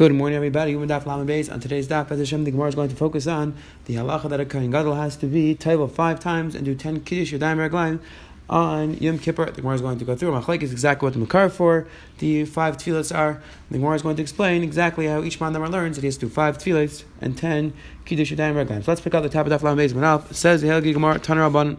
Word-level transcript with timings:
Good 0.00 0.14
morning, 0.14 0.34
everybody. 0.34 0.74
On 0.74 0.80
today's 0.88 1.86
daf, 1.86 2.10
as 2.10 2.18
Hashem, 2.18 2.44
the 2.44 2.50
Gemara 2.50 2.68
is 2.68 2.74
going 2.74 2.88
to 2.88 2.96
focus 2.96 3.26
on 3.26 3.54
the 3.84 3.96
halacha 3.96 4.30
that 4.30 4.40
a 4.40 4.46
kohen 4.46 4.70
gadol 4.70 4.94
has 4.94 5.14
to 5.16 5.26
be 5.26 5.54
table 5.54 5.88
five 5.88 6.18
times 6.18 6.54
and 6.54 6.64
do 6.64 6.74
ten 6.74 7.00
kiddush 7.00 7.34
yadayim 7.34 7.68
reglaim 7.68 8.00
on 8.48 8.94
Yom 8.94 9.18
Kippur. 9.18 9.50
The 9.50 9.60
Gemara 9.60 9.74
is 9.74 9.82
going 9.82 9.98
to 9.98 10.06
go 10.06 10.16
through. 10.16 10.30
Machlek 10.30 10.62
is 10.62 10.72
exactly 10.72 11.04
what 11.04 11.12
the 11.12 11.18
makar 11.18 11.50
for 11.50 11.86
the 12.16 12.46
five 12.46 12.78
tefillahs 12.78 13.14
are. 13.14 13.42
The 13.70 13.76
Gemara 13.76 13.96
is 13.96 14.00
going 14.00 14.16
to 14.16 14.22
explain 14.22 14.62
exactly 14.62 15.06
how 15.06 15.22
each 15.22 15.38
man 15.38 15.52
learns 15.52 15.96
that 15.96 16.00
he 16.00 16.06
has 16.06 16.16
to 16.16 16.20
do 16.20 16.30
five 16.30 16.56
tefillahs 16.56 17.04
and 17.20 17.36
ten 17.36 17.74
kiddush 18.06 18.32
yadayim 18.32 18.54
reglaim. 18.54 18.82
So 18.82 18.92
let's 18.92 19.02
pick 19.02 19.14
out 19.14 19.22
the 19.22 19.28
top 19.28 19.46
of 19.46 19.52
daf 19.52 19.62
lam 19.62 19.76
beis. 19.76 20.30
It 20.30 20.34
says 20.34 20.62
the 20.62 20.68
Helgi 20.68 20.94
Gemara 20.94 21.18
Tanar 21.18 21.52
Rabban. 21.52 21.76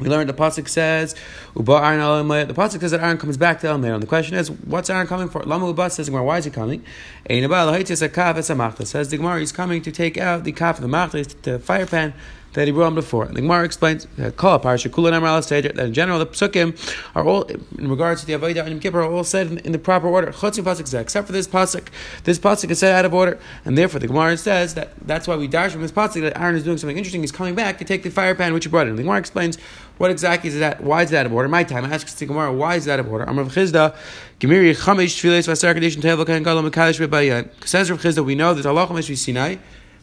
We 0.00 0.08
learned 0.08 0.28
the 0.28 0.34
pasuk 0.34 0.68
says 0.68 1.14
Uba 1.54 1.72
Aaron 1.72 2.28
The 2.28 2.54
pasuk 2.54 2.80
says 2.80 2.90
that 2.92 3.00
Aaron 3.00 3.18
comes 3.18 3.36
back 3.36 3.60
to 3.60 3.68
El 3.68 3.84
And 3.84 4.02
the 4.02 4.06
question 4.06 4.34
is, 4.34 4.50
what's 4.50 4.88
Aaron 4.88 5.06
coming 5.06 5.28
for? 5.28 5.42
Lama 5.42 5.66
Uba 5.66 5.90
says 5.90 6.10
why 6.10 6.38
is 6.38 6.46
he 6.46 6.50
coming? 6.50 6.82
Says 7.28 8.00
the 8.00 9.16
Gemara, 9.16 9.40
he's 9.40 9.52
coming 9.52 9.82
to 9.82 9.92
take 9.92 10.16
out 10.16 10.44
the 10.44 10.52
kaf 10.52 10.78
of 10.78 10.82
the 10.82 10.88
machta, 10.88 11.42
the 11.42 11.58
fire 11.58 11.86
pan 11.86 12.14
that 12.52 12.66
he 12.66 12.72
brought 12.72 12.94
before. 12.94 13.24
And 13.24 13.36
the 13.36 13.42
Gemara 13.42 13.64
explains 13.64 14.06
uh, 14.18 14.30
that 14.30 15.74
in 15.78 15.94
general 15.94 16.18
the 16.18 16.26
psukim 16.26 16.96
are 17.14 17.24
all 17.24 17.42
in 17.42 17.88
regards 17.88 18.20
to 18.22 18.26
the 18.26 18.32
Avodah 18.32 18.60
and 18.60 18.70
Yom 18.70 18.80
Kippur 18.80 19.00
are 19.00 19.10
all 19.10 19.24
said 19.24 19.46
in, 19.46 19.58
in 19.58 19.72
the 19.72 19.78
proper 19.78 20.08
order. 20.08 20.28
except 20.28 21.26
for 21.26 21.32
this 21.32 21.46
pasuk. 21.46 21.88
This 22.24 22.38
pasuk 22.38 22.70
is 22.70 22.78
said 22.78 22.94
out 22.94 23.04
of 23.04 23.14
order, 23.14 23.38
and 23.64 23.78
therefore 23.78 24.00
the 24.00 24.08
Gemara 24.08 24.36
says 24.36 24.74
that 24.74 24.92
that's 25.06 25.28
why 25.28 25.36
we 25.36 25.46
dash 25.46 25.72
from 25.72 25.82
this 25.82 25.92
pasuk 25.92 26.22
that 26.22 26.38
Aaron 26.40 26.56
is 26.56 26.64
doing 26.64 26.78
something 26.78 26.96
interesting. 26.96 27.20
He's 27.20 27.32
coming 27.32 27.54
back 27.54 27.78
to 27.78 27.84
take 27.84 28.02
the 28.02 28.10
fire 28.10 28.34
pan 28.34 28.52
which 28.54 28.64
he 28.64 28.70
brought 28.70 28.88
in. 28.88 28.96
The 28.96 29.02
Gemara 29.02 29.18
explains 29.18 29.56
what 29.98 30.10
exactly 30.10 30.48
is 30.48 30.58
that. 30.58 30.82
Why 30.82 31.02
is 31.02 31.10
that 31.10 31.20
out 31.20 31.26
of 31.26 31.32
order? 31.32 31.48
My 31.48 31.62
time 31.62 31.84
asks 31.84 32.14
the 32.14 32.26
Gemara 32.26 32.52
why 32.52 32.76
is 32.76 32.86
that 32.86 32.94
out 32.94 33.00
of 33.00 33.12
order. 33.12 33.24
Amar 33.24 33.44
Chizda 33.44 33.94
Gemiri 34.40 34.74
Chamish 34.74 35.20
Tfilis 35.20 35.46
Vasar 35.46 35.74
Kaddish 35.74 35.96
Tevel 35.98 36.26
Kain 36.26 36.42
Gadol 36.42 36.62
Mekadosh 36.62 37.06
Bebayan. 37.06 37.50
Says 37.66 37.90
Rav 37.90 38.00
Chizda 38.00 38.24
we 38.24 38.34
know 38.34 38.54
that 38.54 38.66
Allah 38.66 38.86
Chamish 38.86 39.16
Sinai 39.16 39.56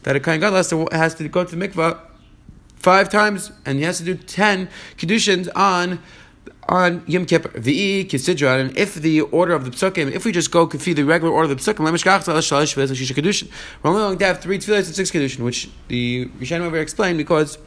that 0.04 0.16
a 0.16 0.20
Kain 0.20 0.40
Gadol 0.40 0.88
has 0.92 1.14
to 1.16 1.28
go 1.28 1.44
to 1.44 1.56
the 1.56 1.68
mikvah 1.68 1.98
five 2.78 3.08
times, 3.08 3.52
and 3.64 3.78
he 3.78 3.84
has 3.84 3.98
to 3.98 4.04
do 4.04 4.14
ten 4.14 4.68
kedushin 4.96 5.48
on 5.54 6.00
on 6.68 7.02
Yom 7.06 7.24
Kippur. 7.24 7.48
V'i 7.48 8.60
and 8.60 8.76
if 8.76 8.94
the 8.94 9.22
order 9.22 9.54
of 9.54 9.64
the 9.64 9.70
psukim, 9.70 10.12
if 10.12 10.24
we 10.24 10.32
just 10.32 10.50
go 10.50 10.66
kafi 10.66 10.94
the 10.94 11.02
regular 11.02 11.32
order 11.32 11.50
of 11.50 11.56
the 11.58 11.62
psukim, 11.72 11.80
we're 13.82 13.90
only 13.90 14.00
going 14.00 14.18
to 14.18 14.24
have 14.26 14.40
three 14.40 14.58
tefillahs 14.58 14.86
and 14.86 14.94
six 14.94 15.10
kedushin, 15.10 15.44
which 15.44 15.70
the 15.88 16.26
Rishonim 16.38 16.62
over 16.62 16.78
explained 16.78 17.16
because 17.18 17.58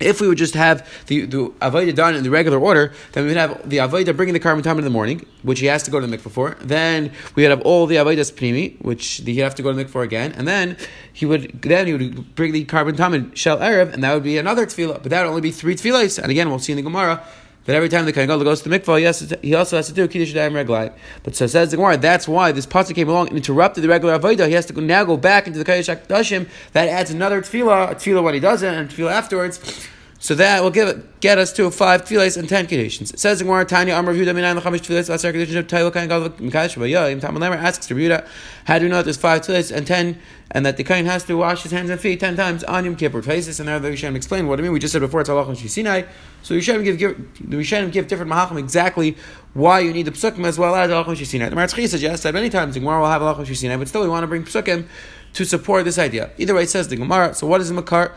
if 0.00 0.20
we 0.20 0.28
would 0.28 0.38
just 0.38 0.54
have 0.54 0.88
the, 1.06 1.24
the 1.26 1.48
Avodah 1.60 1.94
done 1.94 2.14
in 2.14 2.22
the 2.22 2.30
regular 2.30 2.58
order, 2.58 2.92
then 3.12 3.24
we 3.24 3.30
would 3.30 3.36
have 3.36 3.68
the 3.68 3.78
Avodah 3.78 4.16
bringing 4.16 4.34
the 4.34 4.40
carbon 4.40 4.62
time 4.62 4.78
in 4.78 4.84
the 4.84 4.90
morning, 4.90 5.26
which 5.42 5.60
he 5.60 5.66
has 5.66 5.82
to 5.84 5.90
go 5.90 6.00
to 6.00 6.06
the 6.06 6.16
mikvah 6.16 6.30
for. 6.30 6.56
Then 6.60 7.12
we 7.34 7.42
would 7.42 7.50
have 7.50 7.62
all 7.62 7.86
the 7.86 7.96
Avodah 7.96 8.32
Pnimi, 8.32 8.80
which 8.82 9.22
he'd 9.24 9.38
have 9.38 9.54
to 9.54 9.62
go 9.62 9.72
to 9.72 9.76
the 9.76 9.84
mikvah 9.84 9.90
for 9.90 10.02
again. 10.02 10.32
And 10.32 10.46
then 10.46 10.76
he 11.12 11.26
would 11.26 11.62
then 11.62 11.86
he 11.86 11.92
would 11.94 12.34
bring 12.34 12.52
the 12.52 12.64
carbon 12.64 12.96
time 12.96 13.14
in 13.14 13.34
Shel 13.34 13.58
Erev, 13.58 13.92
and 13.92 14.02
that 14.04 14.12
would 14.14 14.22
be 14.22 14.38
another 14.38 14.66
tefillah. 14.66 15.02
But 15.02 15.10
that 15.10 15.22
would 15.22 15.28
only 15.28 15.40
be 15.40 15.52
three 15.52 15.74
tefillahs. 15.74 16.18
And 16.20 16.30
again, 16.30 16.48
we'll 16.50 16.58
see 16.58 16.72
in 16.72 16.76
the 16.76 16.82
Gemara 16.82 17.22
that 17.66 17.74
every 17.76 17.88
time 17.88 18.04
the 18.04 18.12
Kohen 18.12 18.26
goes 18.26 18.62
to 18.62 18.68
the 18.68 18.78
mikvah, 18.78 18.98
he, 18.98 19.04
has 19.04 19.26
to, 19.26 19.38
he 19.42 19.54
also 19.54 19.76
has 19.76 19.88
to 19.88 19.92
do 19.92 20.08
Kiddush 20.08 20.34
Dayim 20.34 20.52
Reglai. 20.52 20.92
But 21.22 21.36
so 21.36 21.46
says 21.46 21.70
the 21.70 21.76
Gemara, 21.76 21.96
that's 21.96 22.26
why 22.26 22.52
this 22.52 22.66
pasuk 22.66 22.94
came 22.94 23.08
along 23.08 23.28
and 23.28 23.36
interrupted 23.36 23.84
the 23.84 23.88
regular 23.88 24.18
Avodah. 24.18 24.46
He 24.46 24.54
has 24.54 24.66
to 24.66 24.80
now 24.80 25.04
go 25.04 25.16
back 25.16 25.46
into 25.46 25.58
the 25.58 25.64
Kiddush 25.64 25.88
Dashim. 25.88 26.48
That 26.72 26.88
adds 26.88 27.10
another 27.10 27.42
tefillah, 27.42 27.90
a 27.90 27.94
tefillah 27.94 28.22
when 28.22 28.34
he 28.34 28.40
doesn't, 28.40 28.74
and 28.74 28.88
tefillah 28.88 29.12
afterwards. 29.12 29.88
So 30.26 30.34
that 30.34 30.60
will 30.60 30.72
give 30.72 31.20
get 31.20 31.38
us 31.38 31.52
to 31.52 31.70
five 31.70 32.02
tefillahs 32.02 32.36
and 32.36 32.48
ten 32.48 32.66
conditions. 32.66 33.12
It 33.12 33.20
says 33.20 33.40
in 33.40 33.46
Gemara 33.46 33.64
Tanya 33.64 33.94
Amar 33.94 34.12
Yehuda 34.12 34.34
Minayin 34.34 34.60
Lachamish 34.60 34.80
tefillahs 34.80 35.08
Asar 35.08 35.30
conditions 35.30 35.54
of 35.54 35.68
Taiva 35.68 35.92
Kain 35.92 36.08
Gadol 36.08 36.30
Mikadosh 36.30 36.76
Vayah. 36.76 37.12
Im 37.12 37.20
Tamal 37.20 37.56
asks 37.56 37.86
to 37.86 37.94
Yehuda, 37.94 38.26
how 38.64 38.80
do 38.80 38.86
you 38.86 38.88
know 38.88 38.96
that 38.96 39.04
there's 39.04 39.16
five 39.16 39.42
tefillahs 39.42 39.70
and 39.70 39.86
ten, 39.86 40.20
and 40.50 40.66
that 40.66 40.78
the 40.78 40.82
Kain 40.82 41.04
has 41.06 41.22
to 41.26 41.36
wash 41.36 41.62
his 41.62 41.70
hands 41.70 41.90
and 41.90 42.00
feet 42.00 42.18
ten 42.18 42.34
times 42.34 42.64
on 42.64 42.84
Yom 42.84 42.96
Kippur? 42.96 43.22
Faces 43.22 43.60
and 43.60 43.68
there 43.68 43.78
the 43.78 43.88
Rishonim 43.88 44.16
explain 44.16 44.48
what 44.48 44.58
I 44.58 44.62
mean. 44.62 44.72
We 44.72 44.80
just 44.80 44.90
said 44.90 44.98
before 44.98 45.20
it's 45.20 45.30
Allah 45.30 45.54
Sinai. 45.54 46.02
So 46.42 46.54
the 46.54 46.60
Rishonim 46.60 46.82
give, 46.82 46.98
give 46.98 47.16
the 47.48 47.58
Rishonim 47.58 47.92
give 47.92 48.08
different 48.08 48.32
mahachim 48.32 48.58
exactly 48.58 49.16
why 49.54 49.78
you 49.78 49.92
need 49.92 50.06
the 50.06 50.10
psukim 50.10 50.44
as 50.44 50.58
well 50.58 50.74
as 50.74 50.90
Allah 50.90 51.14
Sinai. 51.14 51.50
The 51.50 51.54
Marzchi 51.54 51.86
suggests 51.86 52.24
that 52.24 52.34
many 52.34 52.50
times 52.50 52.74
the 52.74 52.80
Gemara 52.80 52.98
will 52.98 53.10
have 53.10 53.22
Allah 53.22 53.46
Sinai, 53.46 53.76
but 53.76 53.86
still 53.86 54.02
we 54.02 54.08
want 54.08 54.24
to 54.24 54.26
bring 54.26 54.42
psukim 54.42 54.88
to 55.34 55.44
support 55.44 55.84
this 55.84 55.98
idea. 55.98 56.32
Either 56.36 56.52
way, 56.56 56.64
it 56.64 56.70
says 56.70 56.88
the 56.88 56.96
Gemara. 56.96 57.32
So 57.32 57.46
what 57.46 57.60
is 57.60 57.68
the 57.68 57.74
makar? 57.74 58.12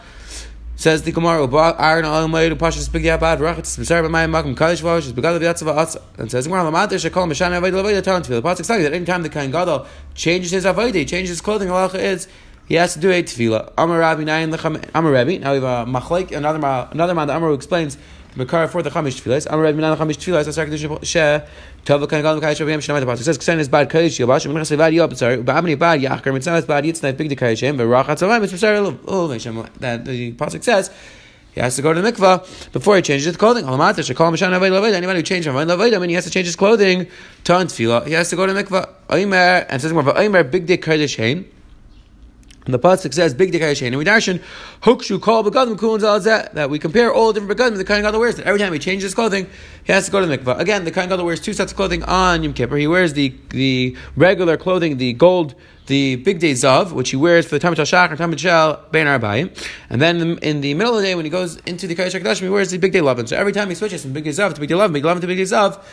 Says 0.79 1.01
the 1.03 1.11
Gemara, 1.11 1.43
Aaron 1.77 2.05
Alamay, 2.05 2.53
Pashas 2.53 2.89
Big 2.89 3.03
Yabad, 3.03 3.39
Rachat, 3.39 3.63
Smsar 3.63 4.01
B'mayim 4.01 4.31
Makim, 4.31 4.55
Kaddish 4.55 4.79
Vash, 4.79 5.07
is 5.07 5.11
Begad 5.11 5.37
V'yatzava 5.37 5.75
Atza. 5.75 6.01
And 6.17 6.31
says 6.31 6.47
Gemara, 6.47 6.71
Lamad, 6.71 6.87
Shekol, 6.87 7.29
Meshan 7.29 7.51
Avodah 7.51 7.83
Avodah 7.83 8.01
Taran 8.01 8.21
Tefillah. 8.21 8.41
The 8.41 8.41
Pasuk 8.41 8.63
says 8.63 8.83
that 8.83 8.93
any 8.93 9.03
time 9.03 9.21
the 9.21 9.27
Kain 9.27 9.51
Gadol 9.51 9.85
changes 10.15 10.51
his 10.51 10.63
Avodah, 10.63 11.05
changes 11.05 11.31
his 11.31 11.41
clothing, 11.41 11.69
Allah 11.69 11.89
is, 11.95 12.29
he 12.65 12.75
has 12.75 12.93
to 12.93 12.99
do 13.01 13.11
a 13.11 13.21
tefillah. 13.21 13.73
Amar 13.77 13.99
Rabbi, 13.99 14.21
Amar 14.95 15.11
Rabbi. 15.11 15.37
Now 15.39 15.51
we 15.51 15.59
have 15.59 15.63
a 15.63 15.91
machlek, 15.91 16.31
another 16.31 16.59
another 16.93 17.13
man, 17.13 17.27
the 17.27 17.35
Amar 17.35 17.51
explains 17.51 17.97
Makar 18.35 18.67
for 18.67 18.81
the 18.83 18.89
Chamish 18.89 19.21
tefillahs. 19.21 19.47
Amar 19.47 19.63
Rabbi, 19.63 19.75
Minan 19.75 19.97
Chamish 19.97 20.17
tefillahs. 20.17 20.47
Asar 20.47 20.65
Kedusha 20.65 20.99
Sheh. 21.01 21.47
Tov 21.85 22.09
Kain 22.09 22.21
Gadol 22.21 22.41
Kadosh 22.41 22.59
Rabbi 22.59 22.71
Shnei 22.73 23.03
Pasuk 23.03 23.23
says 23.23 23.37
Ksen 23.37 23.59
is 23.59 23.69
bad 23.69 23.89
Kadosh 23.89 24.19
Yobash. 24.19 24.45
Min 24.47 24.57
Chasei 24.57 24.77
Vad 24.77 24.93
Yob. 24.93 25.15
Sorry, 25.15 25.37
Ba'amni 25.37 25.77
Bad 25.77 26.01
Yachker. 26.01 26.33
Mitzvah 26.33 26.55
is 26.57 26.65
bad 26.65 26.83
Yitznai 26.83 27.17
Big 27.17 27.29
Kadosh 27.31 27.57
Shem. 27.57 27.77
V'Rachat 27.77 28.17
Samayim. 28.17 28.43
It's 28.43 28.53
B'Sar 28.53 28.77
Ul 28.77 28.99
oh, 29.07 29.27
That 29.79 30.05
the 30.05 30.33
Pasuk 30.33 30.63
says. 30.63 30.91
He 31.51 31.61
has 31.61 31.75
to 31.77 31.81
go 31.81 31.93
to 31.93 32.01
the 32.01 32.11
mikvah 32.11 32.71
before 32.71 32.95
he 32.95 33.01
changes 33.01 33.25
his 33.25 33.35
clothing. 33.35 33.65
Anybody 33.65 35.19
who 35.19 35.23
changes 35.23 35.45
from 35.47 35.57
I 35.57 35.97
mean, 35.97 36.09
he 36.09 36.15
has 36.15 36.25
to 36.25 36.29
change 36.29 36.45
his 36.45 36.55
clothing 36.55 37.07
to 37.45 37.51
tefillah. 37.51 38.05
He 38.05 38.13
has 38.13 38.29
to 38.29 38.35
go 38.35 38.45
to 38.45 38.53
the 38.53 38.63
mikvah. 38.63 38.87
Oimer 39.09 39.65
and 39.67 39.81
says 39.81 39.91
more. 39.91 40.03
Oimer 40.03 40.49
big 40.49 40.67
dick 40.67 40.83
kodesh 40.83 41.17
hein. 41.17 41.45
The 42.65 42.77
pasuk 42.77 43.13
says 43.13 43.33
big 43.33 43.51
kodesh. 43.51 43.85
And 43.85 43.97
we 43.97 44.05
darshan 44.05 44.41
hukshu 44.81 45.21
kol 45.21 45.43
begadim 45.43 45.75
kulun 45.77 46.53
that 46.53 46.69
we 46.69 46.79
compare 46.79 47.13
all 47.13 47.33
the 47.33 47.39
different 47.39 47.59
begadim 47.59 47.77
the 47.77 47.85
kind 47.85 48.05
of 48.05 48.11
gadol 48.11 48.19
wears. 48.19 48.35
That 48.35 48.45
every 48.45 48.59
time 48.59 48.73
he 48.73 48.79
changes 48.79 49.03
his 49.03 49.15
clothing, 49.15 49.47
he 49.83 49.93
has 49.93 50.05
to 50.05 50.11
go 50.11 50.19
to 50.19 50.25
the 50.25 50.37
mikvah. 50.37 50.59
Again, 50.59 50.85
the 50.85 50.91
kind 50.91 51.09
gadol 51.09 51.25
wears 51.25 51.39
two 51.39 51.53
sets 51.53 51.71
of 51.71 51.75
clothing 51.75 52.03
on 52.03 52.43
Yom 52.43 52.53
Kippur. 52.53 52.77
He 52.77 52.87
wears 52.87 53.13
the 53.13 53.33
the 53.49 53.97
regular 54.15 54.57
clothing, 54.57 54.97
the 54.97 55.13
gold 55.13 55.55
the 55.89 56.17
big 56.17 56.39
day 56.39 56.51
Zav, 56.51 56.91
which 56.93 57.09
he 57.09 57.17
wears 57.17 57.47
for 57.47 57.57
the 57.57 57.67
Tamid 57.67 57.75
Shach 57.77 58.11
and 58.11 58.19
Tamid 58.19 58.37
Shel. 58.37 58.79
And 59.89 60.01
then 60.01 60.37
in 60.37 60.61
the 60.61 60.75
middle 60.75 60.95
of 60.95 61.01
the 61.01 61.07
day, 61.07 61.15
when 61.15 61.25
he 61.25 61.31
goes 61.31 61.57
into 61.65 61.87
the 61.87 61.95
HaKadoshim, 61.95 62.41
he 62.41 62.49
wears 62.49 62.69
the 62.69 62.77
big 62.77 62.93
day 62.93 63.01
Lovin. 63.01 63.25
So 63.25 63.35
every 63.35 63.51
time 63.51 63.69
he 63.69 63.75
switches 63.75 64.03
from 64.03 64.13
big 64.13 64.23
day 64.23 64.29
Zav 64.29 64.53
to 64.53 64.59
big 64.59 64.69
day 64.69 64.75
Lovin, 64.75 64.93
big 64.93 65.03
Lovin 65.03 65.21
to 65.21 65.27
big 65.27 65.37
day 65.37 65.43
Zav, 65.43 65.83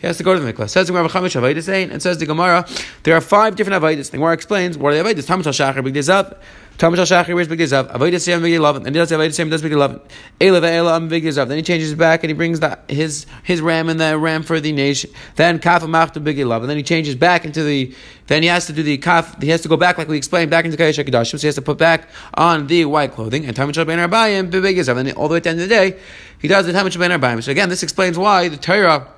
he 0.00 0.06
has 0.06 0.16
to 0.18 0.22
go 0.22 0.34
to 0.34 0.40
the 0.40 0.52
mikvah. 0.52 0.68
Says 0.68 0.86
the 0.86 0.92
Gemara 0.92 1.08
Chamish 1.08 1.40
Avedis 1.40 1.90
and 1.90 2.02
says 2.02 2.18
the 2.18 2.26
Gemara, 2.26 2.66
there 3.02 3.16
are 3.16 3.20
five 3.20 3.56
different 3.56 3.82
Avedis. 3.82 4.10
The 4.10 4.18
Gemara 4.18 4.34
explains 4.34 4.76
what 4.76 4.92
are 4.92 5.02
the 5.02 5.08
Avedis? 5.08 5.26
Tamid 5.26 5.42
Shach, 5.42 5.82
big 5.82 5.94
day 5.94 6.00
Zav. 6.00 6.36
Talmud 6.78 6.98
Shachar 6.98 7.34
wears 7.34 7.48
big 7.48 7.58
zav. 7.60 7.90
Avodah 7.90 8.16
Siyam 8.16 8.42
big 8.42 8.52
eleven, 8.52 8.86
and 8.86 8.94
he 8.94 8.98
does 9.00 9.10
Avodah 9.10 9.28
Siyam 9.28 9.48
does 9.48 9.62
big 9.62 9.72
eleven. 9.72 9.98
Ela 10.38 10.60
ve'ela 10.60 11.08
big 11.08 11.24
zav. 11.24 11.48
Then 11.48 11.56
he 11.56 11.62
changes 11.62 11.94
back 11.94 12.22
and 12.22 12.28
he 12.28 12.34
brings 12.34 12.60
the, 12.60 12.78
his 12.86 13.24
his 13.44 13.62
ram 13.62 13.88
and 13.88 13.98
the 13.98 14.18
ram 14.18 14.42
for 14.42 14.60
the 14.60 14.72
nation. 14.72 15.10
Then 15.36 15.58
kaf 15.58 15.82
machta 15.84 16.22
big 16.22 16.38
eleven. 16.38 16.68
Then 16.68 16.76
he 16.76 16.82
changes 16.82 17.14
back 17.14 17.46
into 17.46 17.62
the. 17.62 17.94
Then 18.26 18.42
he 18.42 18.48
has 18.48 18.66
to 18.66 18.74
do 18.74 18.82
the 18.82 18.98
kaf. 18.98 19.40
He 19.40 19.48
has 19.48 19.62
to 19.62 19.68
go 19.68 19.78
back 19.78 19.96
like 19.96 20.08
we 20.08 20.18
explained 20.18 20.50
back 20.50 20.66
into 20.66 20.76
Kayesh 20.76 21.02
Hakadoshim. 21.02 21.38
So 21.38 21.38
he 21.38 21.46
has 21.46 21.54
to 21.54 21.62
put 21.62 21.78
back 21.78 22.10
on 22.34 22.66
the 22.66 22.84
white 22.84 23.12
clothing 23.12 23.46
and 23.46 23.56
Talmud 23.56 23.74
Shabbat 23.74 24.10
Arbayim 24.10 24.50
big 24.50 24.76
zav. 24.76 24.98
And 24.98 25.10
all 25.12 25.28
the 25.28 25.32
way 25.32 25.36
at 25.38 25.44
the 25.44 25.50
end 25.50 25.60
of 25.62 25.68
the 25.68 25.74
day, 25.74 25.98
he 26.40 26.48
does 26.48 26.66
the 26.66 26.72
Talmud 26.72 26.92
Shabbat 26.92 27.18
Arbayim. 27.18 27.42
So 27.42 27.52
again, 27.52 27.70
this 27.70 27.82
explains 27.82 28.18
why 28.18 28.48
the 28.48 28.58
Torah 28.58 29.10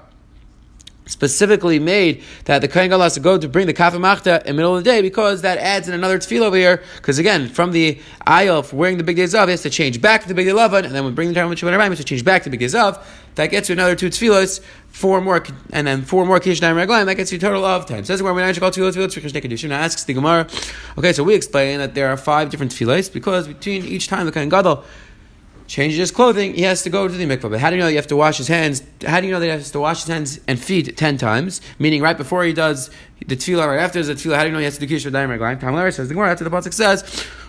specifically 1.08 1.78
made 1.78 2.22
that 2.44 2.60
the 2.60 2.68
Kohen 2.68 2.88
Gadol 2.88 3.02
has 3.02 3.14
to 3.14 3.20
go 3.20 3.36
to 3.36 3.48
bring 3.48 3.66
the 3.66 3.72
Kafir 3.72 3.98
Machta 3.98 4.40
in 4.40 4.46
the 4.46 4.54
middle 4.54 4.76
of 4.76 4.84
the 4.84 4.88
day 4.88 5.02
because 5.02 5.42
that 5.42 5.58
adds 5.58 5.88
in 5.88 5.94
another 5.94 6.18
tefillah 6.18 6.42
over 6.42 6.56
here. 6.56 6.82
Because 6.96 7.18
again, 7.18 7.48
from 7.48 7.72
the 7.72 7.98
aisle 8.26 8.62
for 8.62 8.76
wearing 8.76 8.98
the 8.98 9.04
big 9.04 9.16
day 9.16 9.24
zav, 9.24 9.44
he 9.46 9.50
has 9.50 9.62
to 9.62 9.70
change 9.70 10.00
back 10.00 10.22
to 10.22 10.28
the 10.28 10.34
big 10.34 10.46
day 10.46 10.52
lavan, 10.52 10.84
and 10.84 10.94
then 10.94 11.04
when 11.04 11.14
bring 11.14 11.28
the 11.28 11.34
time 11.34 11.50
of 11.50 11.58
Shabbat 11.58 11.82
he 11.82 11.88
has 11.88 11.98
to 11.98 12.04
change 12.04 12.24
back 12.24 12.44
to 12.44 12.50
the 12.50 12.56
big 12.56 12.60
day 12.60 12.66
zav. 12.66 13.02
That 13.34 13.50
gets 13.50 13.68
you 13.68 13.74
another 13.74 13.94
two 13.94 14.08
tefillahs, 14.08 14.60
four 14.88 15.20
more, 15.20 15.44
and 15.70 15.86
then 15.86 16.02
four 16.02 16.26
more 16.26 16.40
Kiddush 16.40 16.60
Nine 16.60 16.74
Raglayim. 16.74 17.06
That 17.06 17.14
gets 17.14 17.30
you 17.30 17.38
a 17.38 17.40
total 17.40 17.64
of 17.64 17.86
ten. 17.86 18.04
Says 18.04 18.20
where 18.20 18.34
we 18.34 18.42
actually 18.42 18.60
call 18.60 18.72
two 18.72 18.82
tefillahs 18.82 19.14
for 19.14 19.20
Kiddush 19.20 19.64
Kedushin. 19.64 19.68
Now 19.68 19.78
asks 19.78 20.04
the 20.04 20.12
Gemara. 20.12 20.48
Okay, 20.98 21.12
so 21.12 21.22
we 21.22 21.34
explain 21.34 21.78
that 21.78 21.94
there 21.94 22.08
are 22.08 22.16
five 22.16 22.50
different 22.50 22.72
tefillahs 22.72 23.12
because 23.12 23.46
between 23.46 23.84
each 23.84 24.08
time 24.08 24.26
the 24.26 24.32
Kohen 24.32 24.48
Gadol 24.48 24.84
changes 25.68 25.98
his 25.98 26.10
clothing, 26.10 26.54
he 26.54 26.62
has 26.62 26.82
to 26.82 26.90
go 26.90 27.06
to 27.06 27.14
the 27.14 27.26
mikvah. 27.26 27.50
But 27.50 27.60
how 27.60 27.70
do 27.70 27.76
you 27.76 27.82
know 27.82 27.88
you 27.88 27.96
have 27.96 28.06
to 28.08 28.16
wash 28.16 28.38
his 28.38 28.48
hands? 28.48 28.82
How 29.06 29.20
do 29.20 29.26
you 29.26 29.32
know 29.32 29.38
that 29.38 29.46
he 29.46 29.52
has 29.52 29.70
to 29.70 29.80
wash 29.80 30.00
his 30.00 30.08
hands 30.08 30.40
and 30.48 30.58
feet 30.58 30.96
ten 30.96 31.18
times? 31.18 31.60
Meaning, 31.78 32.02
right 32.02 32.16
before 32.16 32.42
he 32.42 32.54
does 32.54 32.90
the 33.26 33.36
tefillah, 33.36 33.68
right 33.68 33.78
after 33.78 34.02
the 34.02 34.14
tefillah, 34.14 34.36
how 34.36 34.42
do 34.42 34.48
you 34.48 34.52
know 34.52 34.58
he 34.58 34.64
has 34.64 34.78
to 34.78 34.86
do 34.86 34.92
kishur 34.92 35.12
daim 35.12 35.28
reglaim? 35.28 35.60
Kamler 35.60 35.92
says 35.92 36.08
the 36.08 36.14
Gemara 36.14 36.30
after 36.32 36.42
the 36.42 36.50
pasuk 36.50 36.72
says 36.72 37.02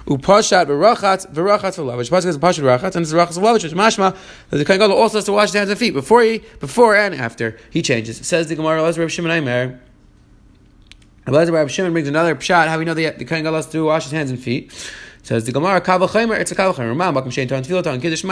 upashat 0.05 0.67
v'rachat 0.67 1.33
v'rachat 1.33 1.77
v'lavish. 1.77 2.09
Pasuk 2.09 2.23
says 2.23 2.37
pashat 2.37 2.61
v'rachat 2.61 2.95
and 2.95 3.03
it's 3.03 3.13
rachat 3.13 3.39
v'lavish. 3.39 3.63
Which 3.63 3.73
mashma 3.73 4.15
that 4.49 4.57
the 4.57 4.65
kohen 4.65 4.91
also 4.91 5.17
has 5.19 5.25
to 5.25 5.31
wash 5.31 5.49
his 5.49 5.55
hands 5.55 5.69
and 5.69 5.79
feet 5.79 5.93
before 5.93 6.21
he, 6.21 6.39
before 6.59 6.95
and 6.95 7.15
after 7.15 7.57
he 7.69 7.81
changes. 7.81 8.17
Says 8.27 8.47
the 8.47 8.55
Gemara, 8.55 8.83
Reb 8.83 9.09
Shimon 9.09 9.31
Aimer. 9.31 9.79
Reb 11.25 11.69
Shimon 11.69 11.93
brings 11.93 12.07
another 12.09 12.35
pshat. 12.35 12.67
How 12.67 12.77
we 12.77 12.83
know 12.83 12.93
the 12.93 13.11
the 13.11 13.23
kohen 13.23 13.45
has 13.45 13.67
to 13.67 13.85
wash 13.85 14.03
his 14.03 14.11
hands 14.11 14.29
and 14.29 14.41
feet. 14.41 14.73
Says 15.21 15.45
the 15.45 15.51
Gemara, 15.51 15.81
Kavachimer, 15.81 16.39
it's 16.39 16.51
a 16.51 16.55
Kavachimer. 16.55 18.01
Kiddush. 18.01 18.23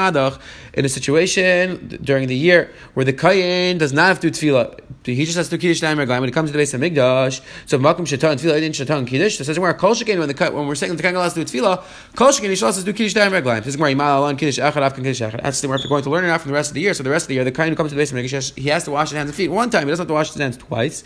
In 0.74 0.86
a 0.86 0.90
situation 0.90 2.00
during 2.02 2.28
the 2.28 2.36
year 2.36 2.72
where 2.94 3.06
the 3.06 3.14
Kayin 3.14 3.78
does 3.78 3.94
not 3.94 4.08
have 4.08 4.20
to 4.22 4.32
Tefillah, 4.32 4.80
he 5.04 5.26
just 5.26 5.38
has 5.38 5.50
to 5.50 5.58
Kiddush 5.58 5.82
Daim 5.82 5.98
When 5.98 6.24
it 6.24 6.32
comes 6.32 6.50
to 6.50 6.54
the 6.54 6.58
base 6.58 6.74
of 6.74 6.82
Migdash, 6.82 7.42
so 7.66 7.78
Makim 7.78 8.00
Shein 8.00 8.18
Tefillah, 8.18 8.56
he 8.56 8.62
didn't 8.62 8.76
Shaitan 8.76 9.06
Kiddush. 9.06 9.38
Says 9.38 9.60
where 9.60 9.74
Kol 9.74 9.96
Shekin, 9.96 10.20
when 10.20 10.30
the 10.30 10.52
when 10.52 10.68
we're 10.68 10.76
saying 10.76 10.96
the 10.96 11.04
Kayin 11.04 11.22
has 11.22 11.34
to 11.34 11.44
do 11.44 11.60
Tefillah, 11.60 11.84
Kol 12.16 12.32
he 12.32 12.56
should 12.56 12.66
also 12.66 12.84
do 12.84 12.94
Kiddush 12.94 13.14
Daim 13.14 13.32
Reglaim. 13.32 13.64
Says 13.64 13.78
where 13.78 13.94
Yimal 13.94 14.02
Alan 14.02 14.38
Kiddush 14.38 14.60
Echad 14.60 14.72
Afkan 14.74 14.98
Kiddush 14.98 15.22
Echad. 15.22 15.44
That's 15.44 15.62
the 15.62 15.68
we're 15.68 15.78
going 15.78 16.04
to 16.04 16.10
learn 16.10 16.26
it 16.26 16.38
from 16.40 16.50
the 16.50 16.56
rest 16.56 16.72
of 16.72 16.76
the 16.76 16.82
year. 16.82 16.94
So 16.94 17.04
the 17.04 17.10
rest 17.10 17.26
of 17.26 17.28
the 17.30 17.36
year, 17.36 17.44
the 17.44 17.52
Kayin 17.52 17.70
who 17.70 17.76
comes 17.76 17.92
to 17.92 17.96
the 17.96 18.02
base 18.02 18.12
of 18.12 18.18
Migdash, 18.18 18.58
he 18.58 18.70
has 18.70 18.84
to 18.86 18.92
wash 18.92 19.10
his 19.10 19.18
hands 19.18 19.30
and 19.30 19.36
feet 19.36 19.50
one 19.50 19.70
time. 19.70 19.84
He 19.84 19.90
doesn't 19.90 20.04
have 20.04 20.08
to 20.08 20.14
wash 20.14 20.30
his 20.30 20.42
hands 20.42 20.58
twice. 20.58 21.04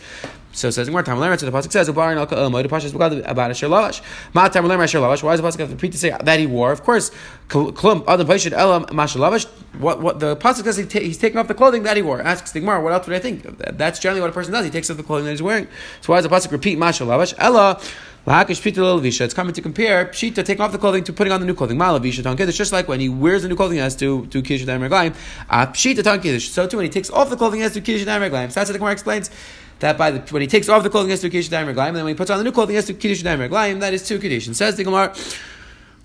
So 0.53 0.67
it 0.67 0.73
says 0.73 0.89
more 0.89 1.03
time 1.03 1.19
learn. 1.19 1.37
So 1.37 1.49
the 1.49 1.51
pasuk 1.51 1.71
says 1.71 1.89
ubarin 1.89 2.17
al 2.17 2.27
ka'omo. 2.27 2.61
The 2.61 2.69
pasuk 2.69 3.25
about 3.25 3.51
a 3.51 3.53
sherlavash. 3.53 4.01
Ma 4.33 4.47
time 4.49 4.67
learn 4.67 4.79
sherlavash. 4.79 5.23
Why 5.23 5.35
does 5.35 5.41
the 5.41 5.47
pasuk 5.47 5.59
have 5.59 5.69
to 5.69 5.75
repeat 5.75 5.93
to 5.93 5.97
say 5.97 6.15
that 6.21 6.39
he 6.39 6.45
wore? 6.45 6.71
Of 6.71 6.83
course, 6.83 7.11
klum 7.49 8.03
other 8.07 8.25
pasuk 8.25 8.51
elam 8.51 8.85
mashalavash. 8.85 9.47
What 9.79 10.01
what 10.01 10.19
the 10.19 10.35
pasuk 10.35 10.63
says 10.63 10.77
he 10.77 10.85
ta- 10.85 10.99
he's 10.99 11.17
taking 11.17 11.37
off 11.37 11.47
the 11.47 11.53
clothing 11.53 11.83
that 11.83 11.95
he 11.95 12.03
wore. 12.03 12.21
Asks 12.21 12.51
the 12.51 12.59
Gemara, 12.59 12.81
what 12.81 12.93
else 12.93 13.07
would 13.07 13.15
I 13.15 13.19
think? 13.19 13.43
That's 13.77 13.99
generally 13.99 14.21
what 14.21 14.29
a 14.29 14.33
person 14.33 14.51
does. 14.53 14.65
He 14.65 14.71
takes 14.71 14.89
off 14.89 14.97
the 14.97 15.03
clothing 15.03 15.25
that 15.25 15.31
he's 15.31 15.41
wearing. 15.41 15.67
So 16.01 16.13
why 16.13 16.21
does 16.21 16.29
the 16.29 16.35
pasuk 16.35 16.51
repeat 16.51 16.77
mashalavash? 16.77 17.33
Ella. 17.37 17.79
It's 18.23 19.33
coming 19.33 19.53
to 19.53 19.61
compare 19.63 20.05
pshita 20.05 20.45
taking 20.45 20.61
off 20.61 20.71
the 20.71 20.77
clothing 20.77 21.03
to 21.05 21.11
putting 21.11 21.33
on 21.33 21.39
the 21.39 21.45
new 21.47 21.55
clothing. 21.55 21.81
It's 21.81 22.55
just 22.55 22.71
like 22.71 22.87
when 22.87 22.99
he 22.99 23.09
wears 23.09 23.41
the 23.41 23.47
new 23.47 23.55
clothing, 23.55 23.77
he 23.77 23.81
has 23.81 23.95
to 23.95 24.27
do 24.27 24.43
kiddush. 24.43 24.67
Ah, 24.69 25.65
pshita 25.65 26.03
tankidish. 26.03 26.49
So 26.49 26.67
too 26.67 26.77
when 26.77 26.85
he 26.85 26.91
takes 26.91 27.09
off 27.09 27.31
the 27.31 27.35
clothing, 27.35 27.61
he 27.61 27.63
has 27.63 27.73
to 27.73 27.79
do 27.79 27.83
kiddush 27.83 28.07
reglaim. 28.07 28.51
So 28.51 28.59
that's 28.59 28.69
what 28.69 28.73
the 28.73 28.77
Gemara 28.77 28.91
explains 28.91 29.31
that 29.81 29.97
by 29.97 30.11
the, 30.11 30.19
when 30.33 30.41
he 30.41 30.47
takes 30.47 30.69
off 30.69 30.81
the 30.81 30.89
clothing, 30.89 31.09
he 31.09 31.11
has 31.11 31.21
to 31.21 31.29
kiddush 31.29 31.49
daim 31.49 31.67
reglaim, 31.67 31.89
and 31.89 31.97
then 31.97 32.05
when 32.05 32.13
he 32.13 32.17
puts 32.17 32.31
on 32.31 32.37
the 32.37 32.43
new 32.43 32.51
clothing, 32.51 32.73
he 32.73 32.77
has 32.77 32.85
to 32.85 32.93
kiddush 32.93 33.21
daim 33.21 33.39
reglaim. 33.39 33.79
That 33.81 33.93
is 33.93 34.07
two 34.07 34.17
conditions. 34.17 34.57
Says 34.57 34.77
the 34.77 34.83
Gemara. 34.83 35.13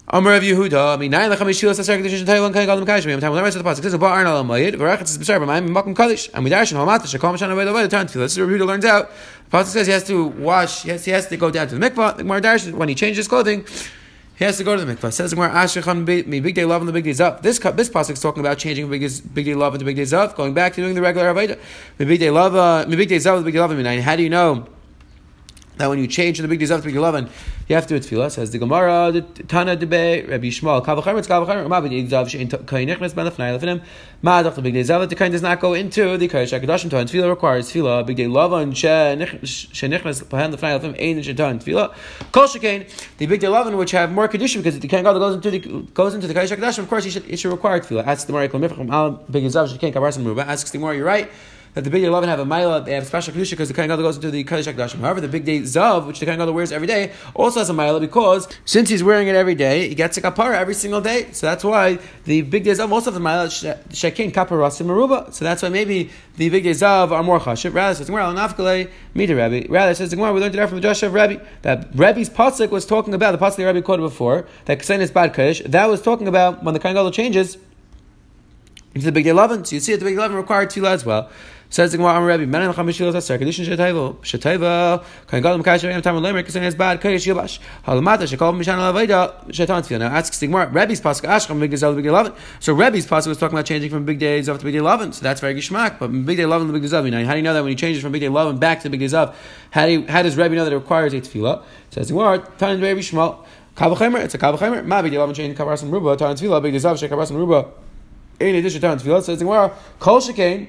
Amar 0.08 0.34
of 0.34 0.44
Yehuda, 0.44 0.94
I 0.94 0.96
mean, 0.98 1.10
nine 1.10 1.32
lechem 1.32 1.48
yishilas 1.48 1.80
asar 1.80 1.96
kedushin 1.96 2.24
taylan 2.24 2.52
kain 2.52 2.64
gadol 2.64 2.86
mekayish. 2.86 3.06
We 3.06 3.10
have 3.10 3.20
time 3.20 3.32
to 3.32 3.42
learn 3.42 3.50
the 3.50 3.58
pasuk. 3.58 3.78
This 3.78 3.86
is 3.86 3.94
a 3.94 3.98
ba'arn 3.98 4.24
al 4.26 4.44
amayid. 4.44 4.74
V'rachetz 4.74 5.02
is 5.02 5.18
b'sar 5.18 5.40
b'mayim 5.40 5.68
makom 5.70 5.96
kaddish. 5.96 6.30
And 6.32 6.44
we 6.44 6.50
darshan 6.50 6.74
halmata 6.74 7.06
shekol 7.06 7.34
mashan 7.34 7.50
avay 7.50 7.66
avay 7.66 7.88
turn 7.88 8.06
tefillah. 8.06 8.26
This 8.26 8.32
is 8.34 8.38
where 8.38 8.46
Yehuda 8.46 8.66
learns 8.68 8.84
out. 8.84 9.10
The 9.50 9.58
pasuk 9.58 9.66
says 9.66 9.88
he 9.88 9.92
has 9.92 10.04
to 10.04 10.26
wash. 10.26 10.84
Yes, 10.84 11.04
he 11.04 11.10
has 11.10 11.26
to 11.26 11.36
go 11.36 11.50
down 11.50 11.66
to 11.66 11.76
the 11.76 11.90
mikvah. 11.90 12.18
The 12.18 12.22
Gemara 12.22 12.40
darshan 12.40 12.74
when 12.74 12.88
he 12.88 12.94
changes 12.94 13.26
clothing. 13.26 13.66
He 14.38 14.44
has 14.44 14.58
to 14.58 14.64
go 14.64 14.76
to 14.76 14.84
the 14.84 14.94
mikvah. 14.94 15.12
Says 15.12 15.32
Gemara 15.32 15.50
Ashechan 15.50 16.26
mi 16.26 16.40
big 16.40 16.54
day 16.54 16.66
love 16.66 16.82
and 16.82 16.88
the 16.88 16.92
big 16.92 17.04
day 17.04 17.10
zav. 17.10 17.40
This 17.40 17.58
this 17.58 17.88
pasuk 17.88 18.12
is 18.12 18.20
talking 18.20 18.40
about 18.40 18.58
changing 18.58 18.90
big 18.90 19.00
big 19.32 19.46
day 19.46 19.54
love 19.54 19.74
into 19.74 19.86
big 19.86 19.96
day 19.96 20.02
zav, 20.02 20.34
going 20.34 20.52
back 20.52 20.74
to 20.74 20.82
doing 20.82 20.94
the 20.94 21.00
regular 21.00 21.32
avodah. 21.32 21.58
Mi 21.98 22.04
big 22.04 22.20
day 22.20 22.30
love, 22.30 22.54
uh, 22.54 22.84
mi 22.86 22.96
big 22.96 23.08
day 23.08 23.16
zav, 23.16 23.38
the 23.38 23.44
big 23.44 23.54
day 23.54 23.60
love. 23.60 24.00
How 24.04 24.14
do 24.14 24.22
you 24.22 24.28
know? 24.28 24.66
That 25.76 25.88
when 25.88 25.98
you 25.98 26.06
change 26.06 26.38
the 26.38 26.48
big 26.48 26.58
days 26.58 26.70
to 26.70 26.78
big 26.80 26.96
eleven, 26.96 27.28
you 27.68 27.74
have 27.74 27.86
to 27.86 27.98
do 27.98 28.06
tefillah. 28.06 28.30
Says 28.30 28.50
the 28.50 28.58
Gemara, 28.58 29.12
the 29.12 29.20
Tana 29.44 29.76
debe 29.76 30.28
Rabbi 30.28 30.46
Shmuel, 30.46 30.84
Kavachamer, 30.84 31.18
it's 31.18 31.28
Kavachamer, 31.28 31.68
Ma 31.68 31.80
b'nei 31.80 32.08
zav 32.08 32.26
shein 32.26 32.48
kain 32.66 32.88
nechnes 32.88 33.14
ben 33.14 33.26
lefnei 33.26 33.58
lefnim, 33.58 33.82
Ma 34.22 34.42
the 34.42 34.62
big 34.62 34.74
day 34.74 34.80
zav, 34.80 35.06
the 35.08 35.14
kain 35.14 35.32
does 35.32 35.42
not 35.42 35.60
go 35.60 35.74
into 35.74 36.16
the 36.16 36.28
kain 36.28 36.46
shakadashim 36.46 36.90
to 36.90 36.96
tefillah 36.96 37.28
requires 37.28 37.70
tefillah. 37.70 38.06
Big 38.06 38.16
day 38.16 38.24
lavan 38.24 38.74
she 38.74 38.86
nechnes 38.86 40.28
behind 40.28 40.54
lefnei 40.54 40.80
lefnim 40.80 41.00
ein 41.00 41.22
shetan 41.22 41.58
tefillah. 41.58 41.94
Kol 42.32 42.46
shekain 42.46 42.88
the 43.18 43.26
big 43.26 43.40
day 43.40 43.48
lavan 43.48 43.76
which 43.76 43.90
have 43.90 44.10
more 44.10 44.28
condition 44.28 44.62
because 44.62 44.78
the 44.80 44.88
kain 44.88 45.04
god 45.04 45.14
goes 45.14 45.34
into 45.34 45.50
the 45.50 45.58
goes 45.92 46.14
into 46.14 46.26
the 46.26 46.34
kain 46.34 46.46
shakadashim. 46.46 46.80
Of 46.80 46.88
course, 46.88 47.04
it 47.04 47.10
should, 47.10 47.28
it 47.28 47.38
should 47.38 47.52
require 47.52 47.80
tefillah. 47.80 48.06
Asks 48.06 48.24
the 48.24 48.32
Gemara, 48.32 48.48
big 49.30 49.42
day 49.42 49.48
zav 49.48 49.76
shein 49.76 49.92
kavarsan 49.92 50.24
ruba. 50.24 50.42
Asks 50.48 50.70
the 50.70 50.78
Gemara, 50.78 50.96
you're 50.96 51.04
right 51.04 51.30
that 51.76 51.84
the 51.84 51.90
big 51.90 52.00
day 52.00 52.08
eleven 52.08 52.26
have 52.30 52.40
a 52.40 52.44
mila, 52.46 52.80
they 52.80 52.94
have 52.94 53.06
special 53.06 53.34
kedusha 53.34 53.50
because 53.50 53.68
the 53.68 53.74
kain 53.74 53.88
gadol 53.88 54.02
goes 54.02 54.16
into 54.16 54.30
the 54.30 54.42
hakdashim. 54.42 55.00
However, 55.00 55.20
the 55.20 55.28
big 55.28 55.44
day 55.44 55.60
zav, 55.60 56.06
which 56.06 56.18
the 56.20 56.24
kain 56.24 56.38
gadol 56.38 56.54
wears 56.54 56.72
every 56.72 56.86
day, 56.86 57.12
also 57.34 57.60
has 57.60 57.68
a 57.68 57.74
mila 57.74 58.00
because 58.00 58.48
since 58.64 58.88
he's 58.88 59.04
wearing 59.04 59.28
it 59.28 59.34
every 59.34 59.54
day, 59.54 59.86
he 59.86 59.94
gets 59.94 60.16
a 60.16 60.22
kapara 60.22 60.54
every 60.54 60.72
single 60.72 61.02
day. 61.02 61.28
So 61.32 61.46
that's 61.46 61.62
why 61.62 61.98
the 62.24 62.40
big 62.40 62.64
day 62.64 62.70
zav 62.70 62.90
also 62.90 63.10
have 63.10 63.14
the 63.14 63.20
mila 63.20 63.48
shekin 63.48 64.32
kaparasim 64.32 64.86
maruba. 64.86 65.34
So 65.34 65.44
that's 65.44 65.62
why 65.62 65.68
maybe 65.68 66.08
the 66.38 66.48
big 66.48 66.64
day 66.64 66.70
zav 66.70 67.10
are 67.10 67.22
more 67.22 67.40
chashiv. 67.40 67.74
Rather 67.74 67.94
says 67.94 68.06
Gemara 68.06 68.32
nafkale 68.32 68.90
meet 69.12 69.28
Rabbi. 69.28 69.66
Rather 69.68 69.94
says 69.94 70.14
Gemara 70.14 70.32
we 70.32 70.40
learned 70.40 70.54
it 70.54 70.66
from 70.68 70.76
the 70.76 70.80
Joshua 70.80 71.08
of 71.08 71.12
Rabbi 71.12 71.44
that 71.60 71.94
Rabbi's 71.94 72.30
pasuk 72.30 72.70
was 72.70 72.86
talking 72.86 73.12
about 73.12 73.32
the 73.32 73.38
pasuk 73.38 73.56
that 73.56 73.66
Rabbi 73.66 73.82
quoted 73.82 74.00
before 74.00 74.46
that 74.64 74.80
kain 74.80 75.02
is 75.02 75.10
bad 75.10 75.34
kaddish. 75.34 75.60
That 75.66 75.90
was 75.90 76.00
talking 76.00 76.26
about 76.26 76.64
when 76.64 76.72
the 76.72 76.80
kain 76.80 76.94
gadol 76.94 77.10
changes 77.10 77.58
into 78.94 79.04
the 79.04 79.12
big 79.12 79.24
day 79.24 79.30
eleven. 79.30 79.62
So 79.66 79.74
you 79.74 79.80
see, 79.80 79.92
at 79.92 79.98
the 79.98 80.06
big 80.06 80.14
day 80.14 80.20
eleven 80.20 80.38
required 80.38 80.70
tefillah 80.70 80.92
as 80.92 81.04
well. 81.04 81.28
Says 81.68 81.90
the 81.90 81.98
Gemara, 81.98 82.24
Rabbi, 82.24 82.44
"Menan 82.44 82.72
chamishilos 82.72 83.16
aser 83.16 83.38
kedushin 83.38 83.66
shetayvel 83.66 84.16
shetayvel 84.18 85.04
kan 85.26 85.42
gadol 85.42 85.58
mekasher 85.62 85.90
yom 85.90 86.00
tam 86.00 86.16
lemer 86.22 86.44
kisan 86.44 86.62
es 86.62 86.76
bad 86.76 87.00
kayish 87.00 87.26
yibash 87.26 87.58
halamata 87.84 88.22
shekol 88.22 88.54
mishan 88.54 88.78
alaveda 88.78 89.32
shetan 89.48 89.82
tefillah." 89.82 89.98
Now 89.98 90.06
asks 90.06 90.38
the 90.38 90.46
Gemara, 90.46 90.68
Rabbi's 90.68 91.00
pasuk 91.00 91.28
ashkam 91.28 91.58
big 91.58 91.72
day 91.72 91.94
big 91.94 92.06
eleven. 92.06 92.32
So 92.60 92.72
Rabbi's 92.72 93.06
pasuk 93.06 93.26
was 93.28 93.38
talking 93.38 93.58
about 93.58 93.66
changing 93.66 93.90
from 93.90 94.04
big 94.04 94.20
days 94.20 94.48
up 94.48 94.58
to 94.58 94.64
big 94.64 94.74
day 94.74 94.78
eleven. 94.78 95.12
So 95.12 95.22
that's 95.24 95.40
very 95.40 95.56
gishmak. 95.56 95.98
But 95.98 96.08
big 96.24 96.36
day 96.36 96.44
eleven 96.44 96.68
to 96.68 96.72
big 96.72 96.82
day 96.82 96.88
zav. 96.88 97.10
Now 97.10 97.24
how 97.24 97.32
do 97.32 97.38
you 97.38 97.42
know 97.42 97.52
that 97.52 97.62
when 97.62 97.70
he 97.70 97.76
changes 97.76 98.00
from 98.00 98.12
big 98.12 98.20
day 98.20 98.26
eleven 98.26 98.58
back 98.58 98.82
to 98.82 98.88
big 98.88 99.00
day 99.00 99.06
zav? 99.06 99.34
How 99.70 99.86
do 99.86 100.06
how 100.08 100.22
does 100.22 100.36
Rabbi 100.36 100.54
know 100.54 100.64
that 100.64 100.72
it 100.72 100.76
requires 100.76 101.12
a 101.14 101.20
tefillah? 101.20 101.62
Says 101.90 102.06
the 102.06 102.14
Gemara, 102.14 102.46
Tan 102.58 102.80
Rabbi 102.80 103.00
Shmuel. 103.00 103.38
Kavachemer, 103.76 104.24
it's 104.24 104.34
a 104.34 104.38
kavachemer. 104.38 104.86
Ma 104.86 105.02
big 105.02 105.10
day 105.10 105.16
eleven 105.16 105.34
change 105.34 105.58
kavaras 105.58 105.82
ruba. 105.90 106.16
Tan 106.16 106.36
tefillah 106.36 106.62
big 106.62 106.72
day 106.72 106.78
zav 106.78 106.94
shekavaras 106.94 107.32
ruba. 107.34 107.66
In 108.38 108.54
addition, 108.54 108.80
Tan 108.80 108.98
tefillah 108.98 109.22
says 109.22 109.40
the 109.40 109.44
Gemara, 109.44 109.72
kol 109.98 110.20
shekain 110.20 110.68